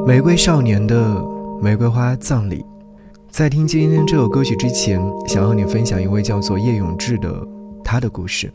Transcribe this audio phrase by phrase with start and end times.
[0.00, 1.22] 玫瑰少年的
[1.60, 2.64] 玫瑰花葬礼，
[3.30, 7.32] 在听今天这首歌曲之前，想和你分享一位叫做叶永志的
[7.84, 8.52] 他的故事。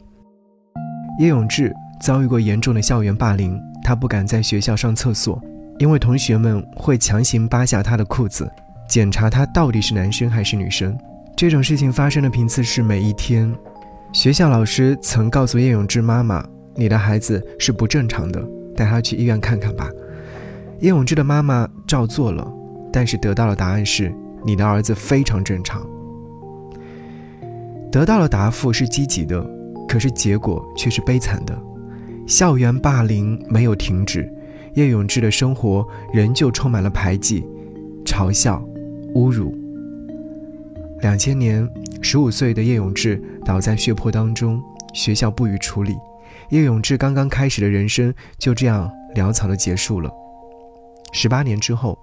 [1.19, 5.41] 叶永志遭遇过严重的校园霸凌，他不敢在学校上厕所，
[5.79, 8.49] 因为同学们会强行扒下他的裤子，
[8.89, 10.97] 检查他到底是男生还是女生。
[11.37, 13.49] 这种事情发生的频次是每一天。
[14.11, 16.43] 学校老师曾告诉叶永志妈妈
[16.75, 18.43] ：“你的孩子是不正常的，
[18.75, 19.87] 带他去医院看看吧。”
[20.79, 22.47] 叶永志的妈妈照做了，
[22.93, 24.13] 但是得到的答案是：
[24.45, 25.81] 你的儿子非常正常。
[27.91, 29.43] 得到的答复是积极的，
[29.87, 31.57] 可是结果却是悲惨的。
[32.27, 34.31] 校园霸凌没有停止，
[34.75, 37.43] 叶永志的生活仍旧充满了排挤、
[38.05, 38.63] 嘲笑、
[39.15, 39.57] 侮辱。
[41.01, 41.67] 两千年，
[42.01, 44.61] 十五岁的叶永志倒在血泊当中，
[44.93, 45.95] 学校不予处理，
[46.49, 50.11] 叶永志刚刚开始的人生就这样潦草的结束了。
[51.17, 51.97] 十八年之后，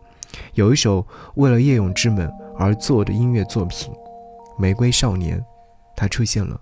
[0.55, 3.93] 有一首为了叶永志们而做的音乐作品
[4.59, 5.39] 《玫瑰少年》，
[5.95, 6.61] 它出现了。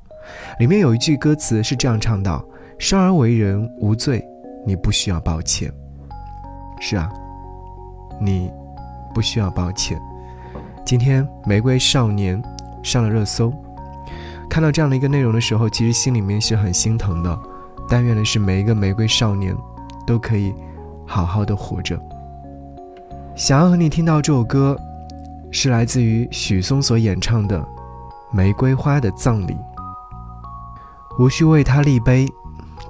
[0.59, 2.45] 里面有一句歌词是这样唱道
[2.79, 4.23] ：“生而为人无罪，
[4.67, 5.73] 你不需要抱歉。”
[6.79, 7.11] 是啊，
[8.21, 8.51] 你
[9.15, 9.99] 不需要抱歉。
[10.85, 12.41] 今天《玫瑰少年》
[12.83, 13.51] 上了热搜，
[14.51, 17.39] 看到这样的一个内容的时候，其实心里面是很心疼的。
[17.89, 19.57] 但愿的是每一个玫瑰少年
[20.07, 20.55] 都可以
[21.07, 21.99] 好好的活着。
[23.35, 24.77] 想要和你听到这首歌，
[25.51, 27.59] 是来自于许嵩所演唱的
[28.31, 29.55] 《玫瑰花的葬礼》。
[31.19, 32.29] 无需为他立碑，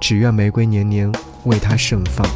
[0.01, 1.09] 只愿玫瑰年年
[1.45, 2.27] 为他盛放。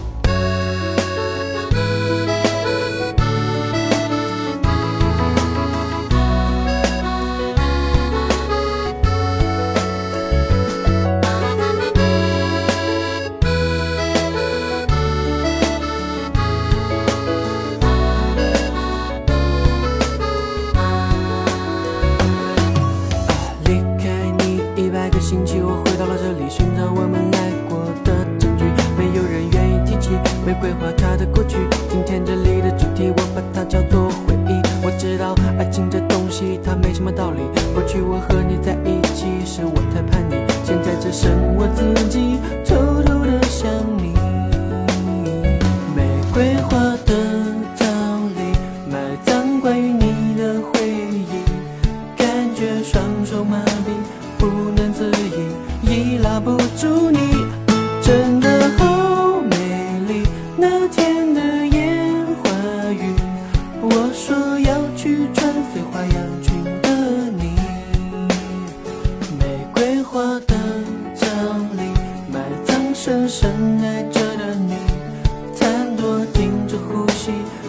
[25.27, 28.63] 星期，我回到了这里，寻找我们来过的证据。
[28.97, 30.11] 没有人愿意提起
[30.45, 31.57] 玫瑰花它的过去。
[31.89, 34.55] 今天这里的主题，我把它叫做回忆。
[34.81, 37.43] 我知道爱情这东西，它没什么道理。
[37.75, 40.39] 过去我和你在一起，是我太叛逆。
[40.63, 42.39] 现在只剩我自己，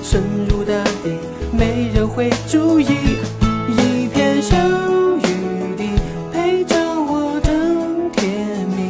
[0.02, 1.18] 深入大地
[1.52, 2.86] 没人会注意
[3.68, 4.56] 一片小
[5.18, 5.90] 雨滴
[6.32, 8.88] 陪着我等天明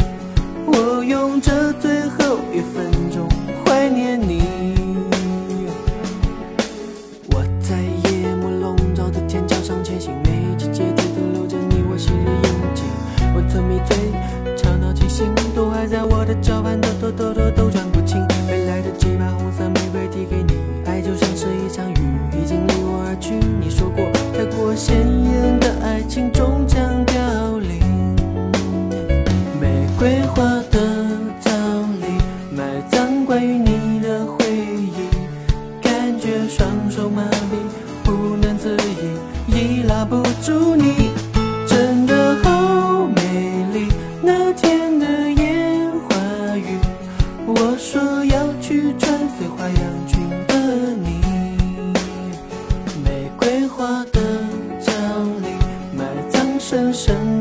[0.66, 2.87] 我用这最后一分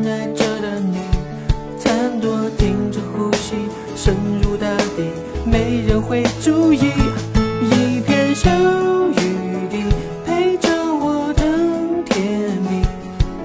[0.06, 0.98] 爱着的你，
[1.78, 3.56] 残朵停止呼吸，
[3.96, 5.12] 深入大地，
[5.46, 6.92] 没人会注意。
[7.62, 9.84] 一片小雨滴
[10.25, 12.86] 陪着我等天明，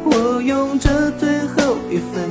[0.04, 2.28] 我用这最后一分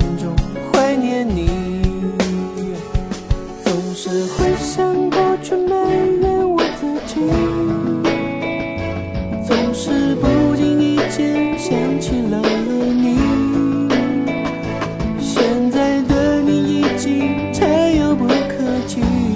[18.98, 19.31] you.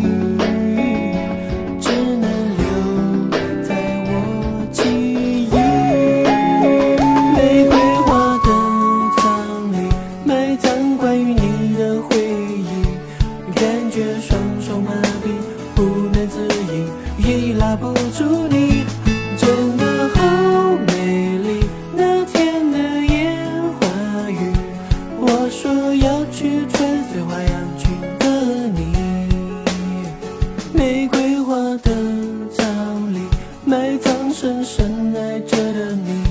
[34.38, 36.22] 深深爱着的你，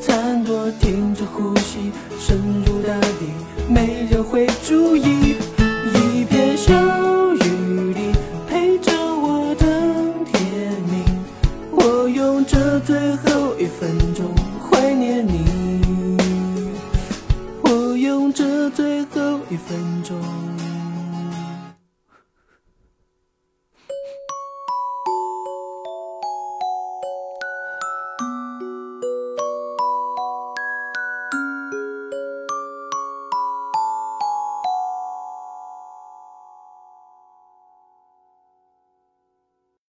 [0.00, 3.30] 残朵停止呼吸，深入大地，
[3.72, 5.36] 没人会注意。
[5.94, 6.74] 一片小
[7.34, 8.10] 雨滴
[8.48, 10.42] 陪着我等天
[10.90, 11.04] 明，
[11.70, 14.26] 我用这最后一分钟
[14.68, 16.16] 怀念你，
[17.62, 20.20] 我用这最后一分钟。